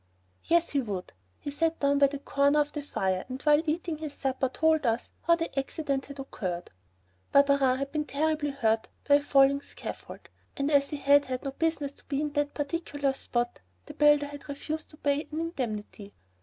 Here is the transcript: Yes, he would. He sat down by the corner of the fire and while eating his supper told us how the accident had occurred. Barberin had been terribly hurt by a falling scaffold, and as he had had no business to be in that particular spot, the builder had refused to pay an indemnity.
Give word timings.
Yes, 0.45 0.71
he 0.71 0.81
would. 0.81 1.13
He 1.37 1.51
sat 1.51 1.79
down 1.79 1.99
by 1.99 2.07
the 2.07 2.17
corner 2.17 2.59
of 2.59 2.71
the 2.71 2.81
fire 2.81 3.23
and 3.29 3.39
while 3.43 3.61
eating 3.67 3.99
his 3.99 4.13
supper 4.15 4.49
told 4.49 4.83
us 4.83 5.11
how 5.21 5.35
the 5.35 5.59
accident 5.59 6.07
had 6.07 6.17
occurred. 6.17 6.71
Barberin 7.31 7.77
had 7.77 7.91
been 7.91 8.05
terribly 8.05 8.49
hurt 8.49 8.89
by 9.07 9.15
a 9.17 9.19
falling 9.19 9.61
scaffold, 9.61 10.27
and 10.57 10.71
as 10.71 10.89
he 10.89 10.97
had 10.97 11.25
had 11.25 11.43
no 11.43 11.51
business 11.51 11.91
to 11.91 12.05
be 12.05 12.19
in 12.19 12.31
that 12.33 12.55
particular 12.55 13.13
spot, 13.13 13.61
the 13.85 13.93
builder 13.93 14.25
had 14.25 14.49
refused 14.49 14.89
to 14.89 14.97
pay 14.97 15.21
an 15.31 15.39
indemnity. 15.39 16.15